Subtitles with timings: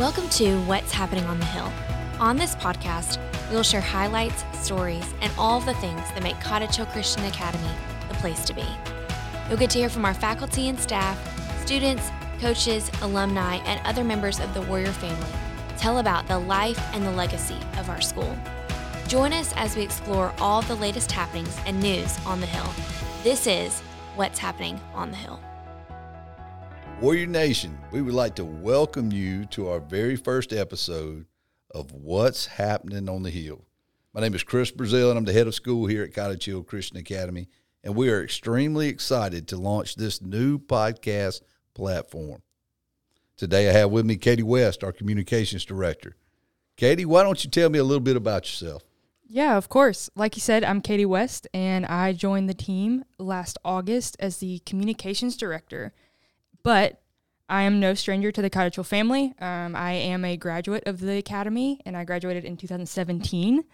[0.00, 1.70] Welcome to What's Happening on the Hill.
[2.20, 3.18] On this podcast,
[3.50, 7.68] we will share highlights, stories, and all the things that make Cottage Hill Christian Academy
[8.08, 8.64] the place to be.
[9.46, 11.18] You'll get to hear from our faculty and staff,
[11.66, 12.10] students,
[12.40, 15.30] coaches, alumni, and other members of the Warrior family
[15.76, 18.34] tell about the life and the legacy of our school.
[19.06, 22.72] Join us as we explore all the latest happenings and news on the Hill.
[23.22, 23.80] This is
[24.16, 25.38] What's Happening on the Hill.
[27.00, 31.24] Warrior Nation, we would like to welcome you to our very first episode
[31.70, 33.64] of What's Happening on the Hill.
[34.12, 36.62] My name is Chris Brazell, and I'm the head of school here at Cottage Hill
[36.62, 37.48] Christian Academy,
[37.82, 41.40] and we are extremely excited to launch this new podcast
[41.72, 42.42] platform.
[43.38, 46.16] Today, I have with me Katie West, our communications director.
[46.76, 48.82] Katie, why don't you tell me a little bit about yourself?
[49.26, 50.10] Yeah, of course.
[50.14, 54.58] Like you said, I'm Katie West, and I joined the team last August as the
[54.66, 55.94] communications director.
[56.62, 57.00] But
[57.48, 59.34] I am no stranger to the Cottage family.
[59.40, 63.64] Um, I am a graduate of the academy, and I graduated in 2017.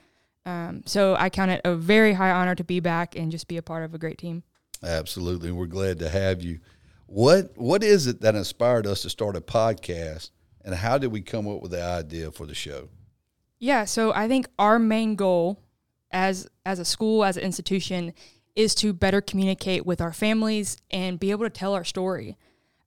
[0.46, 3.56] Um, so I count it a very high honor to be back and just be
[3.56, 4.44] a part of a great team.
[4.82, 6.60] Absolutely, we're glad to have you.
[7.06, 10.30] What What is it that inspired us to start a podcast,
[10.64, 12.88] and how did we come up with the idea for the show?
[13.58, 15.60] Yeah, so I think our main goal
[16.10, 18.12] as as a school, as an institution,
[18.54, 22.36] is to better communicate with our families and be able to tell our story.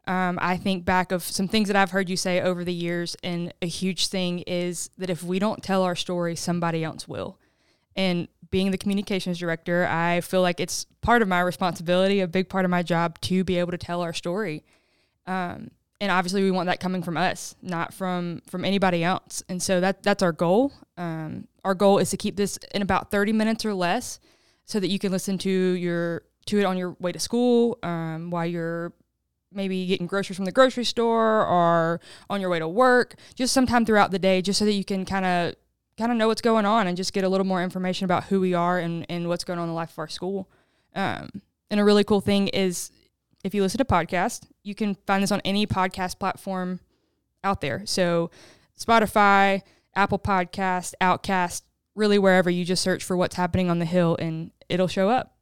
[0.10, 3.16] Um, I think back of some things that I've heard you say over the years,
[3.24, 7.38] and a huge thing is that if we don't tell our story, somebody else will.
[7.96, 12.50] And being the communications director, I feel like it's part of my responsibility, a big
[12.50, 14.64] part of my job to be able to tell our story.
[15.28, 15.70] Um,
[16.02, 19.44] and obviously, we want that coming from us, not from from anybody else.
[19.48, 20.72] And so that that's our goal.
[20.98, 24.20] Um, our goal is to keep this in about thirty minutes or less,
[24.66, 28.32] so that you can listen to your to it on your way to school, um,
[28.32, 28.92] while you're
[29.52, 33.86] maybe getting groceries from the grocery store or on your way to work, just sometime
[33.86, 35.56] throughout the day, just so that you can kind of
[35.98, 38.40] kind of know what's going on and just get a little more information about who
[38.40, 40.50] we are and, and what's going on in the life of our school.
[40.96, 41.30] Um,
[41.70, 42.90] and a really cool thing is
[43.44, 46.80] if you listen to podcasts, you can find this on any podcast platform
[47.44, 47.82] out there.
[47.86, 48.32] So
[48.80, 49.62] Spotify,
[49.94, 54.52] Apple Podcast, Outcast, really wherever you just search for what's happening on the hill and
[54.70, 55.36] it'll show up.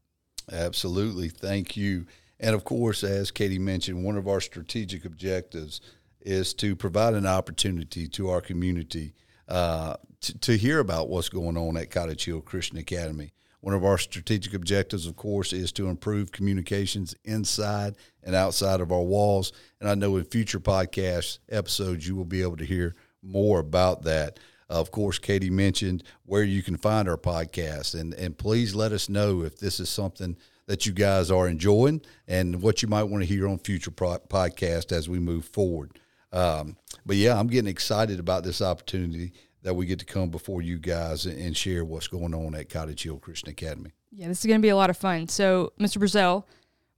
[0.51, 1.29] Absolutely.
[1.29, 2.07] Thank you.
[2.39, 5.81] And of course, as Katie mentioned, one of our strategic objectives
[6.21, 9.13] is to provide an opportunity to our community
[9.47, 13.31] uh, to, to hear about what's going on at Cottage Hill Christian Academy.
[13.61, 18.91] One of our strategic objectives, of course, is to improve communications inside and outside of
[18.91, 19.51] our walls.
[19.79, 24.03] And I know in future podcast episodes, you will be able to hear more about
[24.03, 24.39] that.
[24.69, 29.07] Of course, Katie mentioned where you can find our podcast, and and please let us
[29.07, 30.35] know if this is something
[30.67, 34.19] that you guys are enjoying and what you might want to hear on future pro-
[34.19, 35.99] podcast as we move forward.
[36.31, 39.31] Um, but yeah, I'm getting excited about this opportunity
[39.63, 43.03] that we get to come before you guys and share what's going on at Cottage
[43.03, 43.91] Hill Christian Academy.
[44.11, 45.27] Yeah, this is going to be a lot of fun.
[45.27, 45.97] So, Mr.
[45.97, 46.43] Brazell,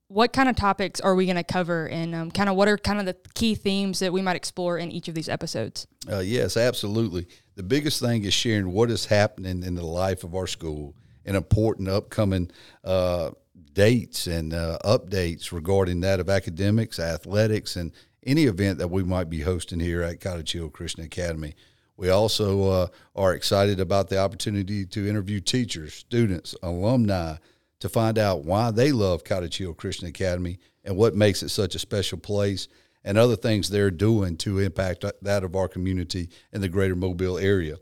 [0.07, 2.77] what kind of topics are we going to cover, and um, kind of what are
[2.77, 5.87] kind of the key themes that we might explore in each of these episodes?
[6.11, 7.27] Uh, yes, absolutely.
[7.55, 11.37] The biggest thing is sharing what is happening in the life of our school and
[11.37, 12.49] important upcoming
[12.83, 13.31] uh,
[13.79, 17.93] dates and uh, updates regarding that of academics, athletics, and
[18.25, 21.55] any event that we might be hosting here at Cottage Hill Christian Academy.
[21.95, 27.37] We also uh, are excited about the opportunity to interview teachers, students, alumni
[27.79, 31.73] to find out why they love Cottage Hill Christian Academy and what makes it such
[31.73, 32.67] a special place
[33.05, 37.37] and other things they're doing to impact that of our community in the greater Mobile
[37.37, 37.77] area.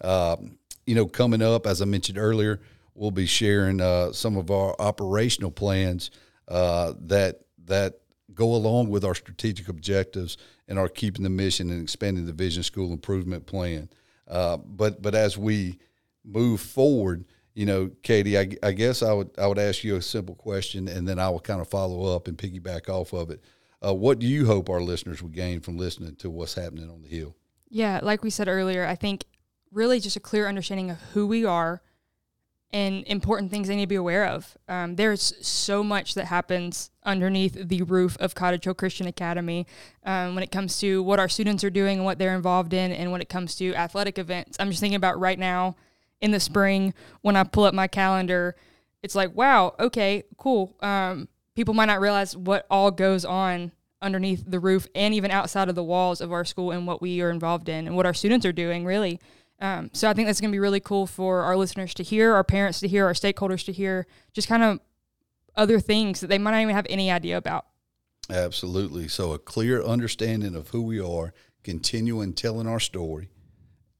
[0.00, 0.38] Uh,
[0.86, 2.60] you know, coming up, as I mentioned earlier,
[2.96, 6.10] we'll be sharing uh, some of our operational plans
[6.48, 8.00] uh, that that
[8.34, 10.36] go along with our strategic objectives
[10.68, 13.88] and our keeping the mission and expanding the vision school improvement plan.
[14.28, 15.78] Uh, but but as we
[16.24, 17.24] move forward,
[17.54, 20.88] you know, Katie, I, I, guess I would I would ask you a simple question,
[20.88, 23.42] and then I will kind of follow up and piggyback off of it.
[23.84, 27.02] Uh, what do you hope our listeners will gain from listening to what's happening on
[27.02, 27.36] the hill?
[27.68, 29.24] Yeah, like we said earlier, I think
[29.70, 31.82] really just a clear understanding of who we are
[32.72, 34.56] and important things they need to be aware of.
[34.68, 39.66] Um, there's so much that happens underneath the roof of Cottage Hill Christian Academy
[40.04, 42.92] um, when it comes to what our students are doing and what they're involved in,
[42.92, 44.56] and when it comes to athletic events.
[44.58, 45.76] I'm just thinking about right now
[46.20, 48.56] in the spring when I pull up my calendar,
[49.02, 50.76] it's like, wow, okay, cool.
[50.80, 53.72] Um, people might not realize what all goes on
[54.02, 57.20] underneath the roof and even outside of the walls of our school and what we
[57.20, 59.20] are involved in and what our students are doing, really.
[59.60, 62.34] Um, so I think that's going to be really cool for our listeners to hear,
[62.34, 64.80] our parents to hear, our stakeholders to hear, just kind of
[65.54, 67.66] other things that they might not even have any idea about.
[68.28, 69.08] Absolutely.
[69.08, 71.32] So, a clear understanding of who we are,
[71.62, 73.30] continuing telling our story,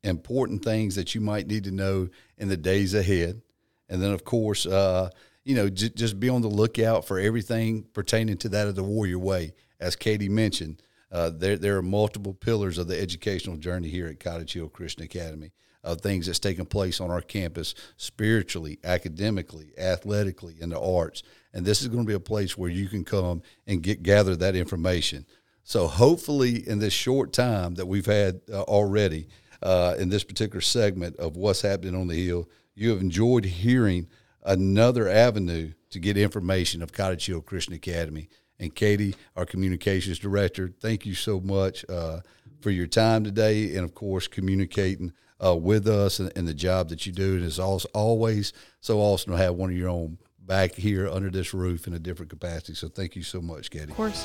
[0.02, 3.40] important things that you might need to know in the days ahead.
[3.88, 5.10] And then, of course, uh,
[5.44, 8.82] you know, j- just be on the lookout for everything pertaining to that of the
[8.82, 9.54] Warrior Way.
[9.78, 10.82] As Katie mentioned,
[11.16, 15.02] uh, there, there are multiple pillars of the educational journey here at Cottage Hill Christian
[15.02, 15.50] Academy
[15.82, 21.22] of things that's taking place on our campus spiritually, academically, athletically, in the arts.
[21.54, 24.36] And this is going to be a place where you can come and get gather
[24.36, 25.24] that information.
[25.62, 29.28] So hopefully, in this short time that we've had uh, already
[29.62, 34.08] uh, in this particular segment of what's happening on the hill, you have enjoyed hearing
[34.44, 38.28] another avenue to get information of Cottage Hill Christian Academy.
[38.58, 42.20] And Katie, our communications director, thank you so much uh,
[42.60, 45.12] for your time today, and of course communicating
[45.44, 47.36] uh, with us and, and, the job that you do.
[47.36, 51.30] And it's also always so awesome to have one of your own back here under
[51.30, 52.74] this roof in a different capacity.
[52.74, 53.90] So thank you so much, Katie.
[53.90, 54.24] Of course.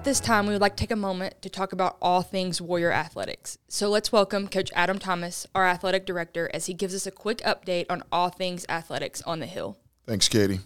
[0.00, 2.58] At this time, we would like to take a moment to talk about all things
[2.58, 3.58] Warrior Athletics.
[3.68, 7.42] So let's welcome Coach Adam Thomas, our athletic director, as he gives us a quick
[7.42, 9.76] update on all things athletics on the Hill.
[10.06, 10.60] Thanks, Katie.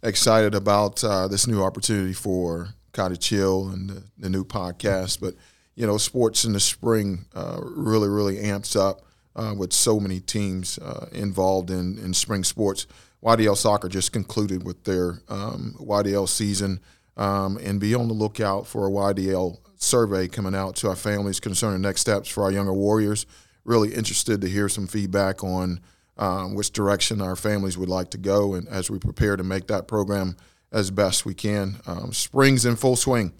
[0.00, 5.18] Excited about uh, this new opportunity for Cottage Hill and the, the, new podcast.
[5.20, 5.34] But,
[5.74, 9.02] you know, sports in the spring uh, really, really amps up
[9.34, 12.86] uh, with so many teams uh, involved in, in spring sports.
[13.24, 16.78] YDL Soccer just concluded with their um, YDL season–
[17.18, 21.40] um, and be on the lookout for a YDL survey coming out to our families
[21.40, 23.26] concerning next steps for our younger warriors.
[23.64, 25.80] Really interested to hear some feedback on
[26.16, 29.66] um, which direction our families would like to go, and as we prepare to make
[29.66, 30.36] that program
[30.72, 31.76] as best we can.
[31.86, 33.32] Um, spring's in full swing.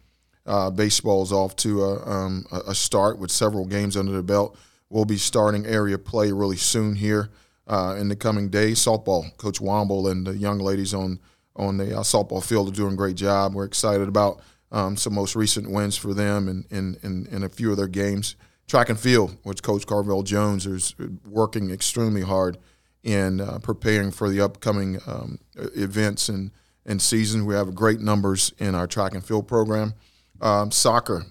[0.47, 4.57] Uh, baseball is off to a, um, a, start with several games under the belt.
[4.89, 7.29] We'll be starting area play really soon here
[7.67, 8.79] uh, in the coming days.
[8.79, 11.21] Softball, Coach Womble and the young ladies on
[11.59, 13.55] on the uh, softball field are doing a great job.
[13.55, 14.41] We're excited about
[14.71, 17.89] um, some most recent wins for them and in, in, in, a few of their
[17.89, 18.37] games.
[18.67, 20.95] Track and field, which Coach Carvel Jones is
[21.27, 22.59] working extremely hard
[23.03, 26.51] in uh, preparing for the upcoming um, events and,
[26.85, 27.47] and season.
[27.47, 29.95] We have great numbers in our track and field program.
[30.41, 31.25] Um, soccer,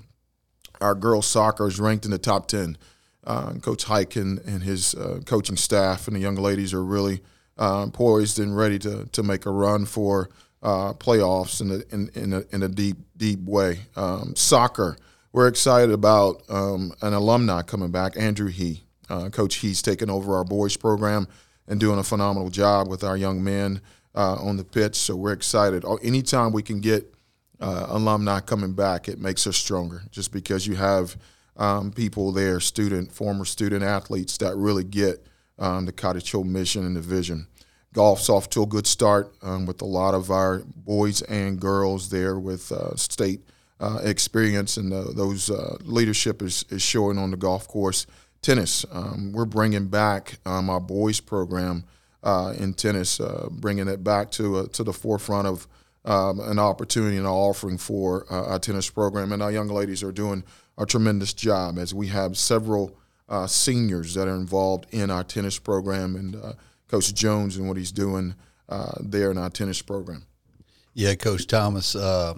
[0.82, 2.78] our girls' soccer is ranked in the top 10.
[3.24, 7.22] Uh, Coach Hike and, and his uh, coaching staff and the young ladies are really–
[7.58, 10.30] uh, poised and ready to to make a run for
[10.62, 13.80] uh, playoffs in a, in, in, a, in a deep deep way.
[13.96, 14.98] Um, soccer,
[15.32, 18.84] we're excited about um, an alumni coming back, Andrew He.
[19.10, 21.28] Uh, Coach He's taken over our boys program
[21.68, 23.82] and doing a phenomenal job with our young men
[24.16, 24.96] uh, on the pitch.
[24.96, 25.86] So we're excited.
[25.86, 27.14] Oh, anytime we can get
[27.60, 30.02] uh, alumni coming back, it makes us stronger.
[30.12, 31.16] Just because you have
[31.56, 35.26] um, people there, student, former student athletes that really get
[35.60, 37.48] um, the Cottage Hill mission and the vision.
[37.94, 42.10] Golf's off to a good start um, with a lot of our boys and girls
[42.10, 43.42] there with uh, state
[43.80, 48.06] uh, experience, and uh, those uh, leadership is, is showing on the golf course.
[48.42, 51.86] Tennis, um, we're bringing back um, our boys program
[52.24, 55.68] uh, in tennis, uh, bringing it back to to the forefront of
[56.06, 60.12] um, an opportunity and an offering for our tennis program, and our young ladies are
[60.12, 60.44] doing
[60.78, 62.98] a tremendous job as we have several
[63.30, 66.54] uh, seniors that are involved in our tennis program and uh,
[66.88, 68.36] Coach Jones and what he's doing
[68.70, 70.26] uh, there in our tennis program.
[70.94, 72.36] Yeah, Coach Thomas, uh,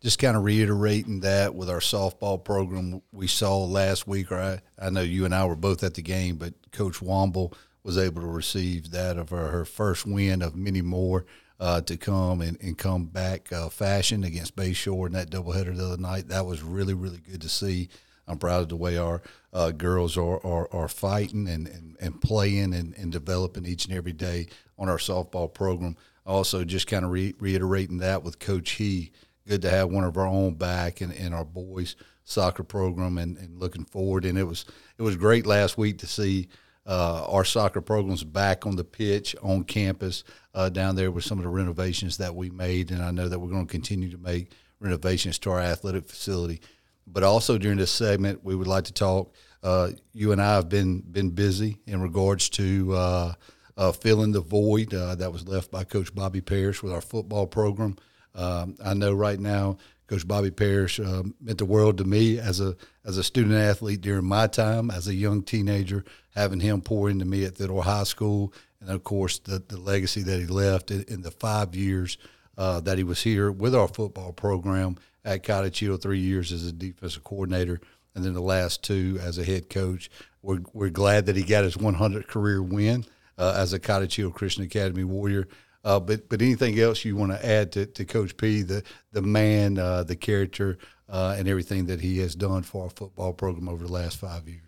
[0.00, 4.90] just kind of reiterating that with our softball program we saw last week, I, I
[4.90, 8.26] know you and I were both at the game, but Coach Womble was able to
[8.26, 11.24] receive that of her, her first win of many more.
[11.60, 15.86] Uh, to come and, and come back uh, fashion against Bayshore in that doubleheader the
[15.86, 16.28] other night.
[16.28, 17.88] That was really, really good to see.
[18.26, 22.20] I'm proud of the way our uh, girls are, are, are fighting and, and, and
[22.20, 25.96] playing and, and developing each and every day on our softball program.
[26.26, 29.12] Also, just kind of re- reiterating that with Coach He.
[29.46, 33.36] Good to have one of our own back in, in our boys soccer program and,
[33.36, 34.24] and looking forward.
[34.24, 34.64] And it was
[34.96, 36.48] it was great last week to see
[36.86, 41.38] uh, our soccer programs back on the pitch on campus uh, down there with some
[41.38, 42.90] of the renovations that we made.
[42.90, 46.60] And I know that we're going to continue to make renovations to our athletic facility
[47.06, 49.34] but also during this segment, we would like to talk.
[49.62, 53.32] Uh, you and I have been been busy in regards to uh,
[53.76, 57.46] uh, filling the void uh, that was left by Coach Bobby Parrish with our football
[57.46, 57.96] program.
[58.34, 62.60] Um, I know right now, Coach Bobby Parrish uh, meant the world to me as
[62.60, 66.04] a as a student athlete during my time as a young teenager.
[66.34, 70.22] Having him pour into me at Theodore High School, and of course the the legacy
[70.22, 72.18] that he left in, in the five years
[72.58, 76.66] uh, that he was here with our football program at Cottage Hill, three years as
[76.66, 77.80] a defensive coordinator,
[78.14, 80.10] and then the last two as a head coach.
[80.42, 83.06] We're, we're glad that he got his 100 career win
[83.38, 85.48] uh, as a Cottage Hill Christian Academy warrior.
[85.84, 89.20] Uh, but but anything else you want to add to, to Coach P, the the
[89.20, 90.78] man, uh, the character,
[91.10, 94.48] uh, and everything that he has done for our football program over the last five
[94.48, 94.62] years?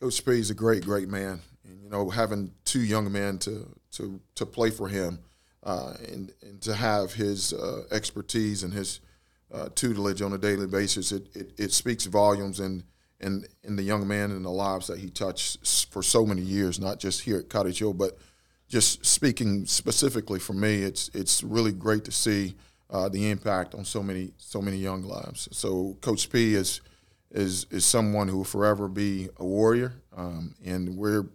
[0.00, 3.68] Coach P is a great, great man, and you know having two young men to
[3.92, 5.20] to to play for him,
[5.62, 9.00] uh, and and to have his uh, expertise and his
[9.54, 12.82] uh, tutelage on a daily basis, it, it, it speaks volumes and
[13.20, 16.80] in in the young man and the lives that he touched for so many years,
[16.80, 18.18] not just here at Cottage Hill, but
[18.68, 22.54] just speaking specifically for me, it's it's really great to see
[22.90, 25.48] uh, the impact on so many so many young lives.
[25.52, 26.80] So Coach P is
[27.30, 31.26] is is someone who will forever be a warrior, um, and we're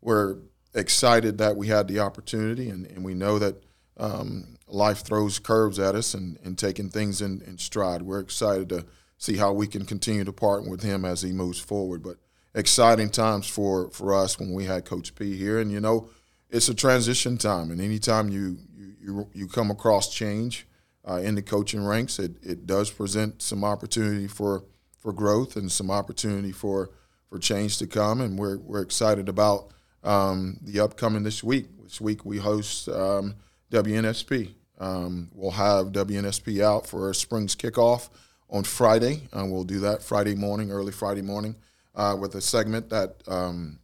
[0.00, 0.36] we're
[0.74, 3.62] excited that we had the opportunity, and, and we know that
[3.96, 8.02] um, life throws curves at us, and, and taking things in, in stride.
[8.02, 8.86] We're excited to
[9.18, 12.02] see how we can continue to partner with him as he moves forward.
[12.02, 12.16] But
[12.54, 16.08] exciting times for for us when we had Coach P here, and you know
[16.50, 18.58] it's a transition time, and anytime you
[19.00, 20.66] you you, come across change
[21.08, 24.64] uh, in the coaching ranks, it, it does present some opportunity for
[24.98, 26.90] for growth and some opportunity for
[27.28, 29.72] for change to come, and we're we're excited about
[30.04, 31.66] um, the upcoming this week.
[31.82, 33.34] This week we host um,
[33.70, 34.54] WNSP.
[34.82, 38.10] Um, we'll have WNSP out for Springs kickoff
[38.50, 41.54] on Friday, and we'll do that Friday morning, early Friday morning,
[41.94, 43.78] uh, with a segment that um,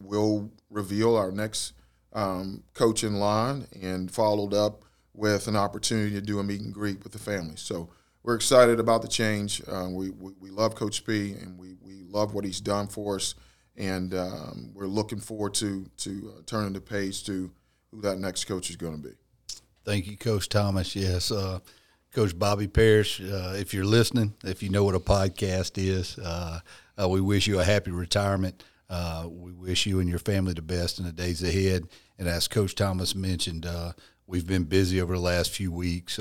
[0.00, 1.74] will reveal our next
[2.14, 6.74] um, coach in line and followed up with an opportunity to do a meet and
[6.74, 7.54] greet with the family.
[7.54, 7.88] So
[8.24, 9.62] we're excited about the change.
[9.68, 13.16] Uh, we, we, we, love Coach P and we, we love what he's done for
[13.16, 13.36] us.
[13.76, 17.52] And um, we're looking forward to, to uh, turning the page to
[17.92, 19.19] who that next coach is going to be.
[19.84, 20.94] Thank you, Coach Thomas.
[20.94, 21.60] Yes, uh,
[22.12, 26.60] Coach Bobby Parrish, uh, if you're listening, if you know what a podcast is, uh,
[27.00, 28.62] uh, we wish you a happy retirement.
[28.90, 31.84] Uh, we wish you and your family the best in the days ahead.
[32.18, 33.92] And as Coach Thomas mentioned, uh,
[34.26, 36.18] we've been busy over the last few weeks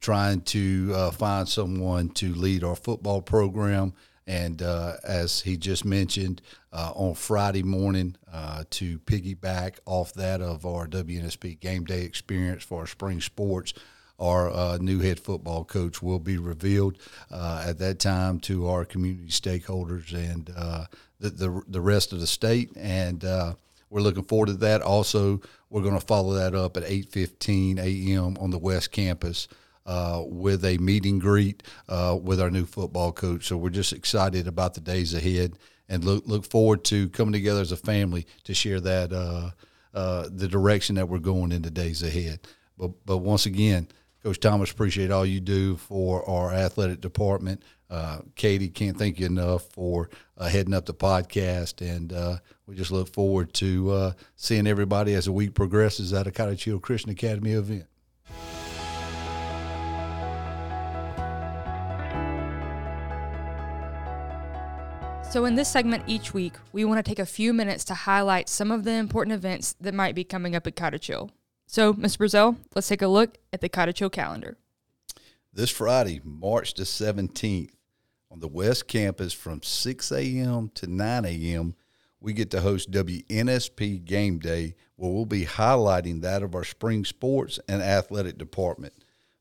[0.00, 3.92] trying to find someone to lead our football program.
[4.30, 6.40] And uh, as he just mentioned,
[6.72, 8.16] uh, on Friday morning,
[8.70, 13.74] to piggyback off that of our WNSP game day experience for our spring sports,
[14.20, 16.98] our uh, new head football coach will be revealed
[17.30, 20.84] uh, at that time to our community stakeholders and uh,
[21.18, 22.70] the, the, the rest of the state.
[22.76, 23.54] And uh,
[23.88, 24.82] we're looking forward to that.
[24.82, 28.36] Also, we're going to follow that up at 8:15 a.m.
[28.38, 29.48] on the West Campus.
[29.90, 33.48] Uh, with a meet and greet uh, with our new football coach.
[33.48, 35.54] So we're just excited about the days ahead
[35.88, 39.50] and look look forward to coming together as a family to share that uh,
[39.92, 42.38] uh the direction that we're going in the days ahead.
[42.78, 43.88] But but once again,
[44.22, 47.64] Coach Thomas, appreciate all you do for our athletic department.
[47.90, 52.12] Uh, Katie, can't thank you enough for uh, heading up the podcast, and
[52.64, 56.78] we just look forward to seeing everybody as the week progresses at a Cottage Hill
[56.78, 57.89] Christian Academy event.
[65.30, 68.48] So, in this segment each week, we want to take a few minutes to highlight
[68.48, 71.08] some of the important events that might be coming up at Cottage.
[71.68, 72.18] So, Mr.
[72.18, 74.58] Brazell, let's take a look at the Cottage calendar.
[75.52, 77.70] This Friday, March the 17th,
[78.28, 80.68] on the West Campus from 6 a.m.
[80.74, 81.76] to 9 a.m.,
[82.18, 87.04] we get to host WNSP Game Day, where we'll be highlighting that of our spring
[87.04, 88.94] sports and athletic department.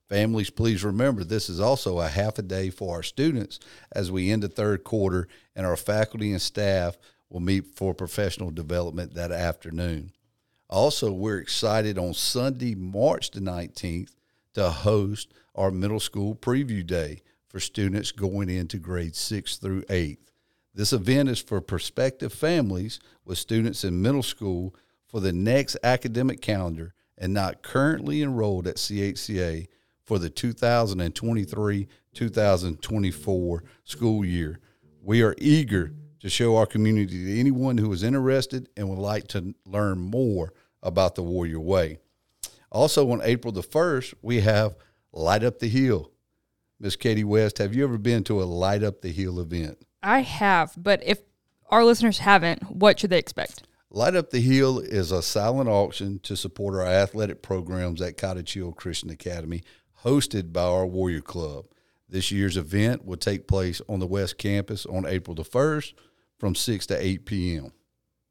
[0.10, 3.60] Families, please remember this is also a half a day for our students
[3.92, 6.98] as we end the third quarter, and our faculty and staff
[7.30, 10.12] will meet for professional development that afternoon.
[10.68, 14.16] Also, we're excited on Sunday, March the 19th,
[14.56, 20.20] to host our middle school preview day for students going into grades 6 through 8.
[20.74, 24.76] This event is for prospective families with students in middle school
[25.08, 29.68] for the next academic calendar and not currently enrolled at CHCA
[30.10, 34.60] for the 2023 2024 school year.
[35.04, 39.28] We are eager to show our community to anyone who is interested and would like
[39.30, 40.52] to learn more
[40.82, 42.00] about the Warrior Way.
[42.72, 44.76] Also, on April the 1st, we have
[45.14, 46.12] Light Up the Hill
[46.80, 49.78] Miss Katie West, have you ever been to a Light Up the Hill event?
[50.02, 51.20] I have, but if
[51.70, 53.64] our listeners haven't, what should they expect?
[53.92, 58.54] Light Up the Hill is a silent auction to support our athletic programs at Cottage
[58.54, 59.62] Hill Christian Academy,
[60.04, 61.66] hosted by our Warrior Club.
[62.08, 65.94] This year's event will take place on the West Campus on April the 1st
[66.40, 67.72] from 6 to 8 p.m.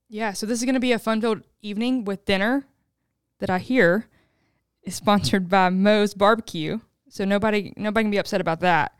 [0.08, 2.66] Yeah, so this is going to be a fun filled evening with dinner
[3.38, 4.06] that I hear
[4.82, 6.80] is sponsored by Moe's Barbecue.
[7.10, 8.92] So nobody nobody can be upset about that.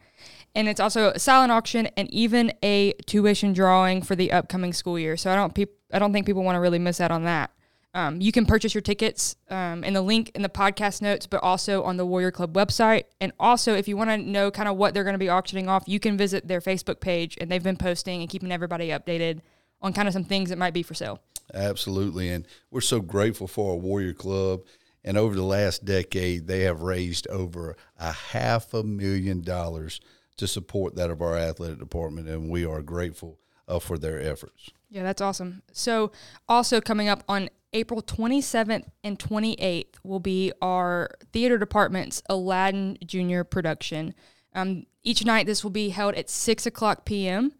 [0.54, 4.98] And it's also a silent auction and even a tuition drawing for the upcoming school
[4.98, 5.16] year.
[5.16, 7.50] So I don't peop- I don't think people want to really miss out on that.
[7.98, 11.42] Um, you can purchase your tickets um, in the link in the podcast notes, but
[11.42, 13.04] also on the Warrior Club website.
[13.20, 15.68] And also, if you want to know kind of what they're going to be auctioning
[15.68, 19.40] off, you can visit their Facebook page, and they've been posting and keeping everybody updated
[19.82, 21.20] on kind of some things that might be for sale.
[21.52, 22.28] Absolutely.
[22.28, 24.60] And we're so grateful for our Warrior Club.
[25.02, 30.00] And over the last decade, they have raised over a half a million dollars
[30.36, 32.28] to support that of our athletic department.
[32.28, 34.70] And we are grateful uh, for their efforts.
[34.90, 35.62] Yeah, that's awesome.
[35.72, 36.12] So,
[36.48, 43.44] also coming up on April 27th and 28th will be our theater department's Aladdin Junior
[43.44, 44.14] production.
[44.54, 47.52] Um, each night, this will be held at 6 o'clock p.m.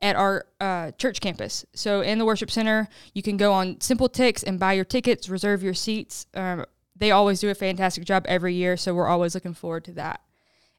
[0.00, 1.64] at our uh, church campus.
[1.74, 5.62] So, in the worship center, you can go on SimpleTix and buy your tickets, reserve
[5.62, 6.26] your seats.
[6.34, 6.64] Um,
[6.96, 10.20] they always do a fantastic job every year, so we're always looking forward to that.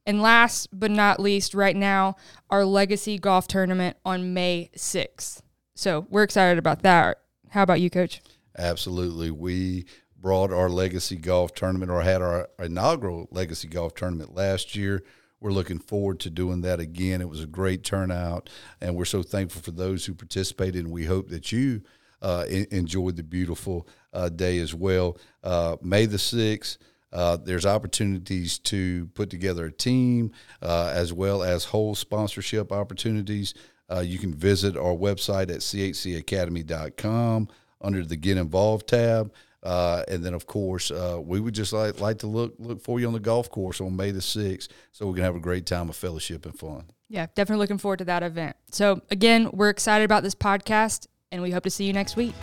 [0.06, 2.16] And last but not least, right now,
[2.50, 5.42] our Legacy Golf Tournament on May 6th.
[5.76, 7.20] So we're excited about that.
[7.50, 8.22] How about you, Coach?
[8.58, 9.32] Absolutely.
[9.32, 9.86] We
[10.22, 15.04] brought our Legacy Golf Tournament or had our inaugural Legacy Golf Tournament last year.
[15.40, 17.22] We're looking forward to doing that again.
[17.22, 18.50] It was a great turnout,
[18.82, 20.84] and we're so thankful for those who participated.
[20.84, 21.82] And we hope that you
[22.22, 25.18] uh, enjoyed the beautiful uh, day as well.
[25.42, 26.78] Uh, May the 6th,
[27.14, 33.54] uh, there's opportunities to put together a team uh, as well as whole sponsorship opportunities.
[33.90, 37.48] Uh, you can visit our website at chcacademy.com
[37.82, 39.34] under the Get Involved tab.
[39.62, 43.00] Uh, and then, of course, uh, we would just like, like to look look for
[43.00, 45.66] you on the golf course on May the 6th so we can have a great
[45.66, 46.86] time of fellowship and fun.
[47.10, 48.56] Yeah, definitely looking forward to that event.
[48.72, 52.34] So, again, we're excited about this podcast, and we hope to see you next week.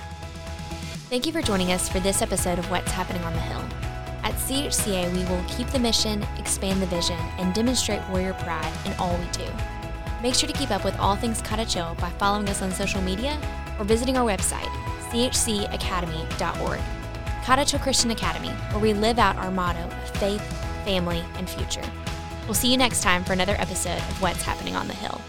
[1.09, 3.61] Thank you for joining us for this episode of What's Happening on the Hill.
[4.25, 8.93] At CHCA, we will keep the mission, expand the vision, and demonstrate warrior pride in
[8.95, 9.49] all we do.
[10.21, 13.01] Make sure to keep up with all things Cottage Hill by following us on social
[13.01, 13.39] media
[13.79, 14.67] or visiting our website,
[15.11, 16.81] chcacademy.org.
[17.45, 20.43] Cottage Hill Christian Academy, where we live out our motto of faith,
[20.85, 21.85] family, and future.
[22.47, 25.21] We'll see you next time for another episode of What's Happening on the Hill.